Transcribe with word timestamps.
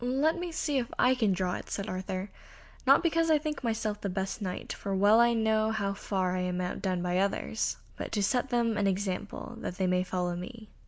"Let 0.03 0.35
me 0.39 0.51
see 0.51 0.79
if 0.79 0.87
I 0.97 1.13
can 1.13 1.31
draw 1.31 1.53
it," 1.57 1.69
said 1.69 1.87
Arthur, 1.87 2.31
"not 2.87 3.03
because 3.03 3.29
I 3.29 3.37
think 3.37 3.63
myself 3.63 4.01
the 4.01 4.09
best 4.09 4.41
Knight, 4.41 4.73
for 4.73 4.95
well 4.95 5.19
I 5.19 5.33
know 5.35 5.69
how 5.69 5.93
far 5.93 6.35
I 6.35 6.39
am 6.39 6.59
outdone 6.59 7.03
by 7.03 7.19
others, 7.19 7.77
but 7.97 8.11
to 8.13 8.23
set 8.23 8.49
them 8.49 8.77
an 8.77 8.87
example 8.87 9.55
that 9.59 9.77
they 9.77 9.85
may 9.85 10.01
follow 10.01 10.35
me." 10.35 10.69